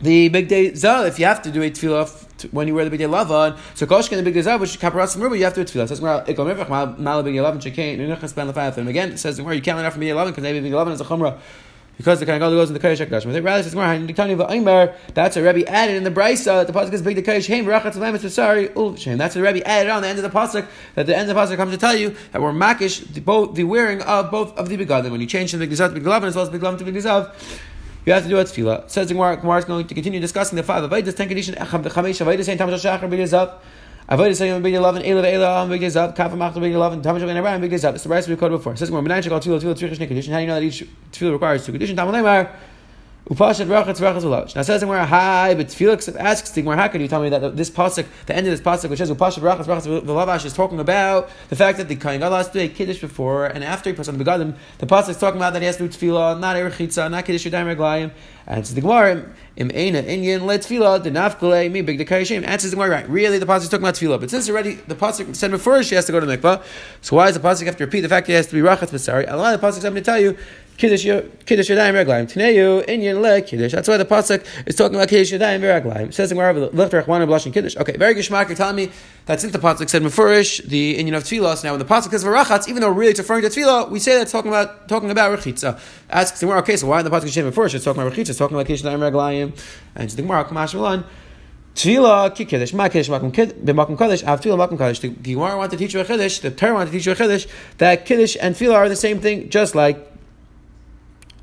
the 0.00 0.28
big 0.28 0.48
day 0.48 0.70
zav, 0.72 1.08
if 1.08 1.18
you 1.18 1.24
have 1.24 1.42
to 1.42 1.50
do 1.50 1.62
a 1.62 1.70
tefillah 1.70 2.52
when 2.52 2.68
you 2.68 2.74
wear 2.74 2.84
the 2.84 2.90
big 2.90 3.00
day 3.00 3.06
lava, 3.06 3.58
so 3.74 3.86
koshkin 3.86 4.16
the 4.16 4.22
big 4.22 4.34
day 4.34 4.40
zav, 4.40 4.60
which 4.60 4.78
kaparas 4.78 5.14
and 5.14 5.36
you 5.36 5.44
have 5.44 5.54
to 5.54 5.64
do 5.64 5.78
a 5.78 5.84
tefillah. 5.84 5.88
Says 5.88 6.00
Gemara, 6.00 6.24
ikom 6.26 6.54
mevach 6.54 6.98
mal 6.98 7.22
big 7.22 7.34
day 7.34 7.40
lava 7.40 7.58
shekain 7.58 7.98
nunachas 7.98 8.34
ben 8.34 8.50
lefayat. 8.52 8.76
And 8.76 8.88
again, 8.88 9.12
it 9.12 9.18
says 9.18 9.38
Gemara, 9.38 9.56
you 9.56 9.62
can't 9.62 9.78
learn 9.78 9.90
from 9.90 10.00
big 10.00 10.08
day 10.08 10.14
lava 10.14 10.30
because 10.30 10.42
maybe 10.42 10.60
big 10.60 10.70
day 10.70 10.76
lava 10.76 10.90
is 10.90 11.00
a 11.00 11.04
chumrah. 11.04 11.38
Because 11.98 12.20
the 12.20 12.26
kind 12.26 12.40
of 12.40 12.52
goes 12.52 12.70
in 12.70 12.74
the 12.74 12.80
Kaddish 12.80 13.00
Hakadosh. 13.00 13.24
But 13.24 13.42
rather 13.42 13.64
says 13.64 13.74
Gemara, 13.74 14.94
that's 15.14 15.36
a 15.36 15.42
Rebbe 15.42 15.68
added 15.68 15.96
in 15.96 16.04
the 16.04 16.12
Brisa. 16.12 16.64
That 16.64 16.68
the 16.68 16.72
pasuk 16.72 16.92
is 16.92 17.02
big 17.02 17.16
the 17.16 17.22
Kaddish 17.22 17.48
Haim 17.48 17.64
Rachatz 17.64 17.94
Lemet 17.94 18.30
Sorry 18.30 18.68
Ulv 18.68 19.18
That's 19.18 19.34
a 19.34 19.42
Rebbe 19.42 19.66
added 19.66 19.90
on 19.90 20.02
the 20.02 20.08
end 20.08 20.20
of 20.20 20.22
the 20.22 20.30
pasuk. 20.30 20.68
That 20.94 21.06
the 21.06 21.16
end 21.16 21.28
of 21.28 21.34
the 21.34 21.42
pasuk 21.42 21.56
comes 21.56 21.72
to 21.72 21.76
tell 21.76 21.96
you 21.96 22.14
that 22.30 22.40
we're 22.40 22.52
makish 22.52 23.00
the, 23.12 23.20
both 23.20 23.56
the 23.56 23.64
wearing 23.64 24.00
of 24.02 24.30
both 24.30 24.56
of 24.56 24.68
the 24.68 24.76
begadim 24.76 25.10
when 25.10 25.20
you 25.20 25.26
change 25.26 25.50
the 25.50 25.58
big 25.58 25.76
to 25.76 25.88
big 25.88 26.06
as 26.06 26.36
well 26.36 26.44
as 26.44 26.50
big 26.50 26.60
to 26.60 26.84
big 26.84 26.94
you 28.08 28.14
have 28.14 28.22
to 28.22 28.28
do 28.28 28.38
a 28.38 28.44
tefillah. 28.44 28.88
Says 28.88 29.08
Gemara, 29.08 29.36
Gemara 29.36 29.58
is 29.58 29.66
going 29.66 29.86
to 29.86 29.94
continue 29.94 30.18
discussing 30.18 30.56
the 30.56 30.62
five 30.62 30.82
avodas, 30.82 31.14
ten 31.14 31.28
conditions, 31.28 31.58
chamesh 31.58 32.24
avodas, 32.24 32.44
saying 32.44 32.56
tamash 32.56 32.80
shachar 32.82 33.00
b'yazav. 33.02 33.52
Avodah 34.08 34.34
saying 34.34 34.62
big 34.62 34.72
eleven, 34.72 35.02
elav 35.02 35.24
elav 35.24 35.68
big 35.68 35.82
zav, 35.82 36.16
kafa 36.16 36.30
machta 36.30 36.58
big 36.58 36.72
eleven, 36.72 37.02
tamash 37.02 37.20
ben 37.26 37.36
abraham 37.36 37.60
big 37.60 37.70
zav. 37.72 37.94
It's 37.94 38.04
the 38.04 38.08
rest 38.08 38.26
we 38.26 38.36
quoted 38.36 38.56
before. 38.56 38.74
Says 38.76 38.88
Gemara, 38.88 39.04
menayin 39.04 39.22
shekal 39.22 39.42
tefillah 39.42 39.60
tefillah 39.60 39.90
tzrichish 39.90 39.98
condition. 39.98 40.32
How 40.32 40.38
do 40.38 40.42
you 40.42 40.48
know 40.48 40.54
that 40.54 40.62
each 40.62 40.84
tefillah 41.12 41.32
requires 41.32 41.66
two 41.66 41.72
conditions? 41.72 41.98
Tamal 41.98 42.14
lemar. 42.14 42.50
Upashat 43.28 43.66
rachatz 43.66 44.00
rachatz 44.00 44.22
ulash. 44.22 44.56
Now 44.56 44.62
says 44.62 44.80
Gemara, 44.80 45.04
hi, 45.04 45.54
but 45.54 45.70
Felix 45.70 46.08
asks 46.08 46.50
the 46.52 46.62
Gemara, 46.62 46.76
how 46.76 46.88
can 46.88 47.02
you 47.02 47.08
tell 47.08 47.22
me 47.22 47.28
that 47.28 47.58
this 47.58 47.68
pasuk, 47.68 48.06
the 48.24 48.34
end 48.34 48.46
of 48.46 48.52
this 48.52 48.62
pasuk, 48.62 48.88
which 48.88 49.00
says 49.00 49.10
upashat 49.10 49.40
rachatz 49.40 49.66
rachatz 49.66 50.02
ulavash, 50.02 50.46
is 50.46 50.54
talking 50.54 50.80
about 50.80 51.28
the 51.50 51.56
fact 51.56 51.76
that 51.76 51.88
the 51.88 51.96
kohen 51.96 52.20
gadol 52.20 52.38
has 52.38 52.48
to 52.48 52.54
do 52.54 52.60
a 52.60 52.68
kiddush 52.68 53.02
before 53.02 53.44
and 53.44 53.62
after 53.62 53.90
he 53.90 53.96
puts 53.96 54.08
on 54.08 54.16
the 54.16 54.24
begadim. 54.24 54.56
The 54.78 54.86
pasuk 54.86 55.10
is 55.10 55.18
talking 55.18 55.38
about 55.38 55.52
that 55.52 55.60
he 55.60 55.66
has 55.66 55.76
to 55.76 55.86
do 55.86 55.94
tefillah, 55.94 56.40
not 56.40 56.56
erechitza, 56.56 57.10
not 57.10 57.26
kiddush 57.26 57.46
yadayim 57.46 57.76
reglayim. 57.76 58.12
And 58.46 58.60
it's 58.60 58.70
the 58.70 58.80
Gemara, 58.80 59.26
im 59.56 59.68
eina 59.68 60.02
inyan 60.04 60.46
let 60.46 60.62
tefillah 60.62 61.02
the 61.02 61.10
nafkale 61.10 61.70
me 61.70 61.82
big 61.82 61.98
the 61.98 62.06
kayishim. 62.06 62.46
Answers 62.46 62.70
the 62.70 62.76
Gemara, 62.76 62.88
right? 62.88 63.10
Really, 63.10 63.36
the 63.36 63.44
pasuk 63.44 63.64
is 63.64 63.68
talking 63.68 63.84
about 63.84 63.96
tefillah, 63.96 64.20
but 64.20 64.30
since 64.30 64.48
already 64.48 64.76
the 64.76 64.94
pasuk 64.94 65.36
said 65.36 65.50
before 65.50 65.82
she 65.82 65.96
has 65.96 66.06
to 66.06 66.12
go 66.12 66.20
to 66.20 66.26
mikvah, 66.26 66.64
so 67.02 67.16
why 67.16 67.26
does 67.26 67.34
the 67.34 67.46
pasuk 67.46 67.66
have 67.66 67.76
to 67.76 67.84
repeat 67.84 68.00
the 68.00 68.08
fact 68.08 68.26
that 68.26 68.32
he 68.32 68.36
has 68.36 68.46
to 68.46 68.54
be 68.54 68.62
rachatz 68.62 68.88
b'sari? 68.88 69.30
A 69.30 69.36
lot 69.36 69.52
of 69.52 69.60
the 69.60 69.66
pasuk 69.66 69.84
I'm 69.84 69.92
going 69.92 69.96
to 69.96 70.00
tell 70.00 70.18
you 70.18 70.38
Kiddush 70.78 71.04
Yadayim 71.04 71.92
Reglaim. 71.92 72.26
Tneyu 72.32 72.86
Inyan 72.86 73.20
Le 73.20 73.42
Kiddush. 73.42 73.72
That's 73.72 73.88
why 73.88 73.96
the 73.96 74.04
pasuk 74.04 74.46
is 74.64 74.76
talking 74.76 74.94
about 74.94 75.08
Kiddush 75.08 75.32
Yadayim 75.32 75.60
Reglaim. 75.60 76.14
Says 76.14 76.30
in 76.30 76.38
wherever 76.38 76.60
lift 76.68 76.92
Rachman 76.92 77.16
and 77.16 77.26
blushing 77.26 77.52
Kiddush. 77.52 77.76
Okay, 77.76 77.96
very 77.96 78.14
good 78.14 78.28
You're 78.30 78.54
telling 78.54 78.76
me 78.76 78.90
that 79.26 79.40
since 79.40 79.52
the 79.52 79.58
pasuk 79.58 79.88
said 79.90 80.02
Mefurish 80.02 80.64
the 80.68 80.96
Inyan 80.96 81.16
of 81.16 81.24
Tfilos. 81.24 81.64
Now 81.64 81.72
when 81.72 81.80
the 81.80 81.84
pasuk 81.84 82.12
says 82.12 82.24
Varachatz, 82.24 82.68
even 82.68 82.80
though 82.80 82.90
really 82.90 83.10
it's 83.10 83.18
referring 83.18 83.42
to 83.42 83.48
Tfilah, 83.48 83.90
we 83.90 83.98
say 83.98 84.16
that's 84.16 84.30
talking 84.30 84.52
about 84.52 84.88
talking 84.88 85.10
about 85.10 85.36
Rechitza. 85.36 85.80
Asks 86.08 86.38
the 86.38 86.46
Gemara, 86.46 86.60
okay, 86.60 86.76
so 86.76 86.86
why 86.86 87.00
in 87.00 87.04
the 87.04 87.10
pasuk 87.10 87.28
say 87.28 87.42
Mefurish? 87.42 87.74
It's 87.74 87.84
talking 87.84 88.00
about 88.00 88.12
Rechitza. 88.14 88.30
It's 88.30 88.38
talking 88.38 88.56
about 88.56 88.66
Kiddush 88.66 88.84
Yadayim 88.84 89.00
Reglaim. 89.10 89.60
And 89.96 90.08
the 90.08 90.22
Gemara 90.22 90.44
Kamash 90.44 90.74
Milan. 90.74 91.04
Tefillah 91.74 92.34
ki 92.34 92.44
kiddush, 92.44 92.72
ma 92.72 92.88
kiddush 92.88 93.08
makom 93.08 93.32
b'makom 93.32 93.98
kaddish, 93.98 94.24
av 94.24 94.40
tefillah 94.40 94.68
makom 94.68 94.78
kaddish. 94.78 95.00
The 95.00 95.08
Gemara 95.10 95.56
wanted 95.56 95.72
to 95.72 95.76
teach 95.76 95.94
you 95.94 96.00
a 96.00 96.04
kiddush, 96.04 96.38
the 96.38 96.50
Torah 96.50 96.74
wanted 96.74 96.86
to 96.86 96.92
teach 96.92 97.06
you 97.06 97.12
a 97.12 97.16
kiddush, 97.16 97.46
that 97.78 98.04
kiddush 98.04 98.36
and 98.40 98.54
tefillah 98.54 98.74
are 98.74 98.88
the 98.88 98.96
same 98.96 99.20
thing, 99.20 99.48
just 99.48 99.76
like 99.76 100.04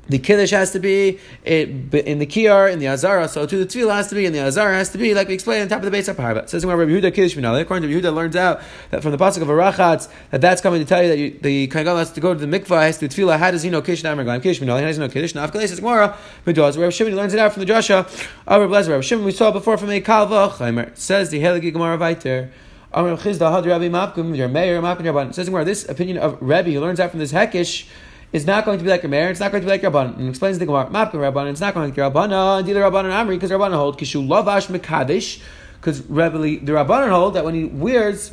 the 0.08 0.18
kiddush 0.18 0.50
has 0.50 0.70
to 0.72 0.78
be 0.78 1.18
in 1.44 2.18
the 2.18 2.26
kiyar, 2.26 2.72
in 2.72 2.78
the 2.78 2.88
azara, 2.88 3.28
so 3.28 3.46
too 3.46 3.58
the 3.58 3.66
tefillah 3.66 3.96
has 3.96 4.08
to 4.08 4.14
be, 4.14 4.26
and 4.26 4.34
the 4.34 4.40
azara 4.40 4.74
has 4.74 4.90
to 4.90 4.98
be, 4.98 5.14
like 5.14 5.28
we 5.28 5.34
explained 5.34 5.62
on 5.62 5.68
top 5.68 5.78
of 5.78 5.84
the 5.84 5.90
base 5.90 6.08
of 6.08 6.16
parva. 6.16 6.46
Says 6.48 6.64
Rabbi 6.64 6.82
Yehuda 6.82 7.12
kiddush 7.14 7.36
minale. 7.36 7.60
According 7.60 7.88
to 7.88 7.94
Yehuda, 7.94 8.14
learns 8.14 8.36
out 8.36 8.60
that 8.90 9.02
from 9.02 9.12
the 9.12 9.18
pasuk 9.18 9.42
of 9.42 9.48
arachatz 9.48 10.08
that 10.30 10.40
that's 10.40 10.60
coming 10.60 10.80
to 10.80 10.86
tell 10.86 11.02
you 11.02 11.08
that 11.08 11.18
you, 11.18 11.38
the 11.40 11.68
kangal 11.68 11.98
has 11.98 12.12
to 12.12 12.20
go 12.20 12.34
to 12.34 12.44
the 12.44 12.46
mikvah, 12.46 12.82
has 12.82 12.98
to 12.98 13.08
tefillah. 13.08 13.38
How 13.38 13.50
does 13.50 13.62
he 13.62 13.70
know 13.70 13.82
kiddush 13.82 14.04
namer 14.04 14.24
kiddush 14.40 14.60
minale? 14.60 14.80
How 14.80 14.86
does 14.86 14.96
he 14.96 15.02
know 15.02 15.08
kiddush? 15.08 15.34
Now, 15.34 15.50
says 15.50 15.80
Gemara, 15.80 16.16
midos. 16.46 16.78
Rabbi 16.78 16.90
Shimon 16.90 17.16
learns 17.16 17.34
it 17.34 17.40
out 17.40 17.52
from 17.52 17.60
the 17.60 17.66
Joshua. 17.66 18.06
Rabbi 18.46 18.66
Blazer, 18.66 18.92
Rabbi 18.92 19.02
Shimon 19.02 19.24
we 19.24 19.32
saw 19.32 19.50
before 19.50 19.76
from 19.76 19.90
a 19.90 20.00
kalva. 20.00 20.96
Says 20.96 21.30
the 21.30 21.40
Heligi 21.40 21.72
Gemara 21.72 21.98
Viter. 21.98 22.50
Amr 22.92 23.16
Chizda 23.16 23.52
Had 23.52 23.66
Rabbi 23.66 23.88
Mapkum, 23.88 24.36
your 24.36 24.48
mayor 24.48 24.80
Mapkum. 24.80 25.34
Says 25.34 25.50
where 25.50 25.64
this 25.64 25.88
opinion 25.88 26.18
of 26.18 26.38
who 26.38 26.46
learns 26.46 27.00
out 27.00 27.10
from 27.10 27.18
this 27.18 27.32
Hekish 27.32 27.88
is 28.32 28.46
not 28.46 28.64
going 28.64 28.78
to 28.78 28.84
be 28.84 28.90
like 28.90 29.02
your 29.02 29.10
mayor, 29.10 29.28
it's 29.28 29.40
not 29.40 29.52
going 29.52 29.62
to 29.62 29.66
be 29.66 29.70
like 29.70 29.82
your 29.82 29.90
Rabban. 29.90 30.16
And 30.18 30.28
explains 30.28 30.58
the 30.58 30.66
Gemara, 30.66 30.86
Mapkum 30.86 31.14
Rabban, 31.14 31.50
it's 31.50 31.60
not 31.60 31.74
going 31.74 31.90
to 31.90 31.94
be 31.94 32.00
Rabban, 32.00 32.58
and 32.58 32.68
either 32.68 32.80
Rabban 32.80 33.04
and 33.04 33.12
Amri, 33.12 33.30
because 33.30 33.50
Rabban 33.50 33.72
hold, 33.74 33.98
Kishu 33.98 34.26
Lavash 34.26 34.68
Mekadesh, 34.68 35.40
because 35.80 36.02
the 36.02 36.72
Rabban 36.72 37.08
hold 37.08 37.34
that 37.34 37.44
when 37.44 37.54
he 37.54 37.64
wears 37.64 38.32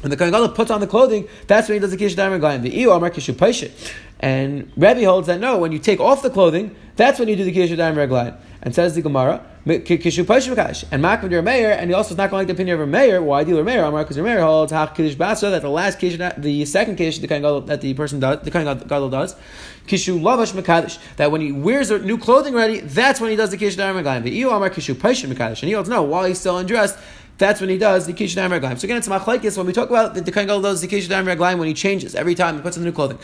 when 0.00 0.10
the 0.10 0.16
Kohen 0.16 0.32
Gadol 0.32 0.50
puts 0.50 0.70
on 0.70 0.80
the 0.80 0.86
clothing, 0.86 1.28
that's 1.46 1.68
when 1.68 1.76
he 1.76 1.80
does 1.80 1.90
the 1.90 1.96
Kish 1.96 2.14
Daim 2.14 2.32
Reglaim. 2.32 2.62
The 2.62 2.70
Iyo 2.70 2.96
Amar 2.96 3.10
Kishu 3.10 3.34
Paishit. 3.34 3.72
And 4.20 4.70
Rebbe 4.76 5.04
holds 5.04 5.26
that 5.28 5.40
no, 5.40 5.58
when 5.58 5.72
you 5.72 5.78
take 5.78 6.00
off 6.00 6.22
the 6.22 6.30
clothing, 6.30 6.74
that's 6.96 7.18
when 7.18 7.28
you 7.28 7.36
do 7.36 7.44
the 7.44 7.52
Kish 7.52 7.70
Daim 7.70 7.94
Reglaim. 7.94 8.36
And 8.62 8.74
says 8.74 8.94
the 8.94 9.00
Gemara, 9.00 9.44
Kishu 9.66 10.24
Paishit 10.24 10.54
Makash. 10.54 10.84
And 10.90 11.02
Makvam 11.02 11.30
your 11.30 11.42
mayor, 11.42 11.70
and 11.70 11.90
he 11.90 11.94
also 11.94 12.10
is 12.10 12.18
not 12.18 12.30
going 12.30 12.32
to 12.32 12.36
like 12.36 12.46
the 12.46 12.52
opinion 12.52 12.74
of 12.74 12.80
a 12.80 12.86
mayor. 12.86 13.22
Why 13.22 13.44
do 13.44 13.58
a 13.58 13.64
mayor? 13.64 13.84
Amar 13.84 14.04
because 14.04 14.18
mayor 14.18 14.40
holds 14.40 14.72
Hach 14.72 14.94
Kiddush 14.94 15.14
Basa, 15.16 15.50
that 15.50 15.62
the 15.62 15.70
last 15.70 15.98
Kish, 15.98 16.18
the 16.36 16.64
second 16.66 16.96
Kish 16.96 17.18
the 17.18 17.28
Kohen 17.28 17.42
Gadol, 17.42 17.62
that 17.62 17.80
the 17.80 17.94
person 17.94 18.20
does, 18.20 18.40
the 18.42 18.50
Kohen 18.50 18.78
Gadol 18.78 19.08
does, 19.08 19.34
Kishu 19.86 20.20
Lavash 20.20 20.52
Makadosh, 20.52 20.98
that 21.16 21.30
when 21.30 21.40
he 21.40 21.52
wears 21.52 21.90
new 21.90 22.18
clothing 22.18 22.54
ready, 22.54 22.80
that's 22.80 23.20
when 23.20 23.30
he 23.30 23.36
does 23.36 23.50
the 23.50 23.56
Kish 23.56 23.76
Daim 23.76 23.96
Reglaim. 23.96 24.22
The 24.22 24.42
Iyo 24.42 24.54
Amar 24.54 24.70
Kishu 24.70 24.94
Paishit 24.94 25.32
Makadosh. 25.32 25.62
And 25.62 25.68
he 25.68 25.72
holds 25.72 25.88
no, 25.88 26.02
while 26.02 26.24
he's 26.24 26.38
still 26.38 26.58
undressed, 26.58 26.98
that's 27.40 27.60
when 27.60 27.70
he 27.70 27.78
does 27.78 28.06
the 28.06 28.12
Kish 28.12 28.34
Daim 28.34 28.50
Raglaim. 28.50 28.78
So 28.78 28.84
again, 28.84 28.98
it's 28.98 29.08
Machlaikis. 29.08 29.56
When 29.56 29.66
we 29.66 29.72
talk 29.72 29.88
about 29.88 30.14
the, 30.14 30.30
Kohen 30.30 30.46
Gadol 30.46 30.60
does 30.60 30.82
the 30.82 30.86
Kish 30.86 31.08
Daim 31.08 31.24
Raglaim 31.24 31.58
when 31.58 31.66
he 31.66 31.74
changes 31.74 32.14
every 32.14 32.34
time 32.34 32.54
he 32.54 32.60
puts 32.60 32.76
on 32.76 32.82
the 32.82 32.88
new 32.88 32.94
clothing. 32.94 33.18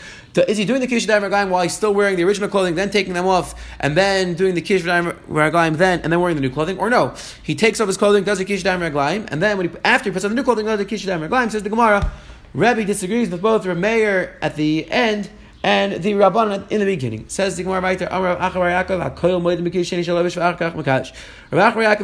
is 0.47 0.57
he 0.57 0.65
doing 0.65 0.81
the 0.81 0.87
Kish 0.87 1.05
Daim 1.05 1.21
Raglaim 1.21 1.49
while 1.49 1.61
he's 1.61 1.73
still 1.73 1.93
wearing 1.93 2.17
the 2.17 2.23
original 2.23 2.49
clothing, 2.49 2.75
then 2.75 2.89
taking 2.89 3.13
them 3.13 3.27
off, 3.27 3.55
and 3.79 3.95
then 3.95 4.33
doing 4.33 4.55
the 4.55 4.61
Kish 4.61 4.83
Daim 4.83 5.11
Raglaim, 5.27 5.77
then 5.77 6.01
and 6.01 6.11
then 6.11 6.19
wearing 6.19 6.35
the 6.35 6.41
new 6.41 6.49
clothing? 6.49 6.79
Or 6.79 6.89
no, 6.89 7.15
he 7.43 7.55
takes 7.55 7.79
off 7.79 7.87
his 7.87 7.97
clothing, 7.97 8.23
does 8.23 8.39
the 8.39 8.45
Kish 8.45 8.63
Daim 8.63 8.81
Raglaim, 8.81 9.27
and 9.31 9.41
then 9.41 9.57
when 9.57 9.69
he, 9.69 9.75
after 9.85 10.09
he 10.09 10.13
puts 10.13 10.25
on 10.25 10.31
the 10.31 10.35
new 10.35 10.43
clothing, 10.43 10.65
does 10.65 10.79
the 10.79 10.85
Kish 10.85 11.05
Daim 11.05 11.21
Raglaim. 11.21 11.49
Says 11.51 11.63
the 11.63 11.69
Gemara. 11.69 12.11
Rebbe 12.53 12.85
disagrees 12.85 13.29
with 13.29 13.41
both 13.41 13.65
Rameir 13.65 14.33
at 14.41 14.55
the 14.55 14.89
end 14.89 15.29
and 15.67 16.01
the 16.01 16.13
Rabban 16.13 16.71
in 16.71 16.79
the 16.79 16.85
beginning. 16.85 17.27
Says 17.27 17.57
the 17.57 17.63
Gemara 17.63 17.81
right 17.81 17.99
there, 17.99 18.07
Rav 18.09 18.39
Yaakov 18.39 19.25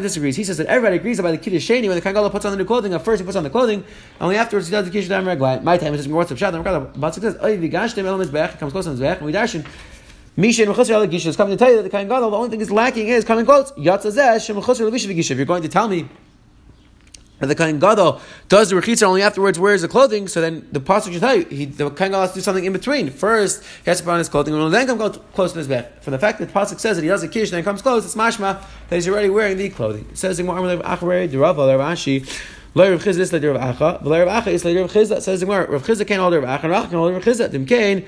disagrees. 0.01 0.35
He 0.35 0.43
says 0.43 0.57
that 0.57 0.67
everybody 0.67 0.97
agrees 0.97 1.17
about 1.17 1.31
the 1.31 1.37
Kiddush 1.37 1.69
when 1.69 1.87
the 1.87 2.01
Kangala 2.01 2.29
puts 2.29 2.43
on 2.43 2.51
the 2.51 2.57
new 2.57 2.65
clothing. 2.65 2.93
At 2.93 3.05
first 3.05 3.21
he 3.21 3.25
puts 3.25 3.37
on 3.37 3.43
the 3.43 3.49
clothing, 3.49 3.85
only 4.19 4.35
afterwards 4.35 4.67
he 4.67 4.71
does 4.71 4.83
the 4.83 4.91
Kiddush 4.91 5.09
Regline. 5.09 5.63
My 5.63 5.77
time 5.77 5.93
is 5.93 6.09
what's 6.09 6.29
up 6.29 6.37
shot. 6.37 6.51
The 6.51 6.59
Pasuk 6.59 7.21
says, 7.21 7.37
Oy 7.41 7.57
Vigashtem 7.57 8.03
El 8.03 8.19
Mizbech, 8.19 8.59
comes 8.59 8.73
close 8.73 8.85
on 8.85 8.97
Mizbech, 8.97 9.19
and 9.19 9.25
we 9.25 9.31
darshan. 9.31 9.65
Misha 10.35 10.63
and 10.63 10.73
Mechusar 10.73 11.09
Gisha 11.09 11.27
is 11.27 11.37
coming 11.37 11.57
to 11.57 11.63
tell 11.63 11.69
you 11.69 11.77
that 11.77 11.83
the 11.83 11.89
Kain 11.89 12.09
the 12.09 12.15
only 12.15 12.49
thing 12.49 12.59
is 12.59 12.69
lacking 12.69 13.07
is 13.07 13.23
coming 13.23 13.45
close. 13.45 13.71
Yatzazeh, 13.73 14.45
Shem 14.45 14.57
Mechusar 14.57 14.91
Levisha 14.91 15.07
If 15.07 15.37
you're 15.37 15.45
going 15.45 15.61
to 15.61 15.69
tell 15.69 15.87
me 15.87 16.09
and 17.43 17.51
the 17.51 17.55
Kohen 17.55 17.79
Gadol 17.79 18.21
does 18.49 18.69
the 18.69 18.75
rechitza 18.75 19.03
only 19.03 19.21
afterwards 19.21 19.59
wears 19.59 19.83
the 19.83 19.87
clothing, 19.87 20.27
so 20.27 20.41
then 20.41 20.67
the 20.71 20.79
pasuk 20.79 21.11
should 21.11 21.21
tell 21.21 21.35
you 21.35 21.45
he, 21.45 21.65
the 21.65 21.89
Kohen 21.89 22.11
Gadol 22.11 22.21
has 22.21 22.31
to 22.31 22.35
do 22.35 22.41
something 22.41 22.65
in 22.65 22.73
between. 22.73 23.09
First, 23.11 23.63
he 23.83 23.89
has 23.89 23.99
to 23.99 24.03
put 24.03 24.11
on 24.11 24.17
his 24.17 24.29
clothing, 24.29 24.53
and 24.55 24.73
then 24.73 24.87
come 24.87 24.97
close 25.33 25.51
to 25.51 25.59
his 25.59 25.67
bed. 25.67 25.91
For 26.01 26.09
the 26.09 26.17
fact 26.17 26.39
that 26.39 26.47
the 26.47 26.53
pasuk 26.53 26.79
says 26.79 26.97
that 26.97 27.03
he 27.03 27.09
does 27.09 27.21
a 27.21 27.27
kish 27.27 27.49
and 27.49 27.57
then 27.57 27.63
comes 27.63 27.81
close, 27.81 28.05
it's 28.05 28.15
mashma 28.15 28.63
that 28.89 28.95
he's 28.95 29.07
already 29.07 29.29
wearing 29.29 29.57
the 29.57 29.69
clothing. 29.69 30.07
It 30.09 30.17
says 30.17 30.39
in 30.39 30.47
Mu'amar 30.47 30.81
Acharei 30.81 31.29
Derava 31.29 31.77
Rashi. 31.77 32.27
Lo 32.75 32.89
Rav 32.89 33.03
Chizda 33.03 33.19
is 33.19 33.31
Rav 33.31 33.77
Acha, 33.77 34.03
Rav 34.03 34.43
Acha 34.43 34.47
is 34.47 34.65
Rav 34.65 34.91
Chizda. 34.91 35.21
Says 35.21 35.43
in 35.43 35.49
Rav 35.49 35.67
Chizda 35.83 36.07
can't 36.07 36.21
hold 36.21 36.33
Rav 36.33 36.43
Acha, 36.43 36.69
Rav 36.69 36.85
Acha 36.85 36.89
can 36.89 36.97
hold 36.97 37.13
Rav 37.13 37.23
Chizda. 37.23 38.07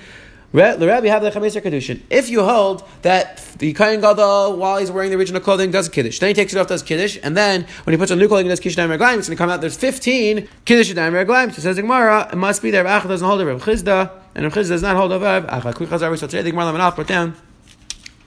Dimkain 0.54 2.02
if 2.10 2.30
you 2.30 2.44
hold 2.44 2.84
that 3.02 3.46
the 3.58 3.74
Kohen 3.74 4.02
Gadol, 4.02 4.58
while 4.58 4.78
he's 4.78 4.92
wearing 4.92 5.12
the 5.12 5.18
original 5.18 5.42
clothing, 5.42 5.72
does 5.72 5.90
Kiddush, 5.90 6.20
then 6.20 6.30
he 6.30 6.34
takes 6.34 6.54
it 6.54 6.60
off, 6.60 6.68
does 6.68 6.84
Kiddush, 6.84 7.18
and 7.24 7.36
then 7.36 7.66
when 7.84 7.94
he 7.94 7.98
puts 7.98 8.12
on 8.12 8.20
new 8.20 8.28
clothing, 8.28 8.48
does 8.48 8.60
Kiddush 8.60 8.75
Daim 8.75 8.90
Reglaim, 8.90 9.20
it's 9.20 9.28
going 9.28 9.38
to 9.38 9.42
come 9.42 9.50
out, 9.50 9.62
there's 9.62 9.78
15 9.78 10.48
Kiddush 10.66 10.94
Daim 10.94 11.14
Reglaim. 11.14 11.52
So 11.52 11.62
says 11.62 11.75
the 11.75 11.82
Gemara, 11.82 12.30
it 12.32 12.36
must 12.36 12.62
be 12.62 12.72
there. 12.72 12.84
Rav 12.84 13.04
Acha 13.04 13.08
doesn't 13.08 13.28
hold 13.28 13.42
it, 13.42 13.46
Rav 13.46 13.62
Chizda, 13.62 14.12
and 14.34 14.44
Rav 14.44 14.54
Chizda 14.54 14.70
does 14.70 14.82
not 14.82 14.96
hold 14.96 15.12
of 15.12 15.22
Rav 15.22 15.46
Acha. 15.48 16.18
So 16.18 16.28
today 16.28 16.42
the 16.42 16.52
Gemara 16.52 16.72
Lamanach 16.72 16.96
brought 16.96 17.08
down 17.08 17.36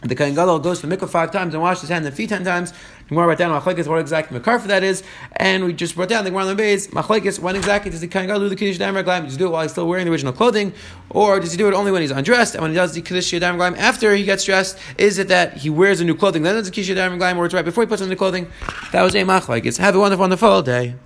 the 0.02 0.14
Kohen 0.14 0.34
Gadol 0.34 0.60
goes 0.60 0.80
to 0.80 0.86
the 0.86 0.96
mikvah 0.96 1.08
five 1.08 1.32
times 1.32 1.54
and 1.54 1.62
washes 1.62 1.82
his 1.82 1.90
hands 1.90 2.06
and 2.06 2.14
feet 2.14 2.28
ten 2.28 2.44
times. 2.44 2.72
The 3.08 3.14
Gemara 3.14 3.28
brought 3.28 3.38
down 3.38 3.58
machlekes 3.58 3.86
what 3.86 4.00
exactly 4.00 4.36
makar 4.36 4.58
for 4.58 4.68
that 4.68 4.82
is, 4.82 5.02
and 5.32 5.64
we 5.64 5.72
just 5.72 5.96
brought 5.96 6.10
down 6.10 6.24
the 6.24 6.30
Gemara 6.30 6.42
on 6.42 6.48
the 6.50 6.54
base 6.54 6.88
machlekes 6.88 7.38
when 7.38 7.56
exactly 7.56 7.90
does 7.90 8.02
the 8.02 8.06
Kohen 8.06 8.26
Gadol 8.26 8.40
do 8.40 8.48
the 8.50 8.56
kiddush 8.56 8.76
dam 8.76 8.94
raglaim? 8.94 9.24
Does 9.24 9.32
he 9.32 9.38
do 9.38 9.46
it 9.46 9.50
while 9.50 9.62
he's 9.62 9.72
still 9.72 9.88
wearing 9.88 10.04
the 10.04 10.12
original 10.12 10.34
clothing, 10.34 10.74
or 11.08 11.40
does 11.40 11.50
he 11.50 11.56
do 11.56 11.68
it 11.68 11.72
only 11.72 11.90
when 11.90 12.02
he's 12.02 12.10
undressed? 12.10 12.54
And 12.54 12.60
when 12.60 12.72
he 12.72 12.74
does 12.74 12.92
the 12.92 13.00
kiddush 13.00 13.30
dam 13.30 13.56
raglaim 13.56 13.78
after 13.78 14.14
he 14.14 14.24
gets 14.24 14.44
dressed, 14.44 14.78
is 14.98 15.16
it 15.16 15.28
that 15.28 15.56
he 15.56 15.70
wears 15.70 16.00
the 16.00 16.04
new 16.04 16.14
clothing 16.14 16.42
then 16.42 16.54
does 16.54 16.66
the 16.66 16.70
kiddush 16.70 16.94
dam 16.94 17.12
raglaim, 17.12 17.38
or 17.38 17.46
it's 17.46 17.54
right 17.54 17.64
before 17.64 17.82
he 17.82 17.88
puts 17.88 18.02
on 18.02 18.10
the 18.10 18.16
clothing? 18.16 18.46
That 18.92 19.02
was 19.02 19.14
a 19.14 19.22
machlekes. 19.22 19.78
Have 19.78 19.96
a 19.96 20.00
wonderful, 20.00 20.24
wonderful 20.24 20.60
day. 20.60 20.96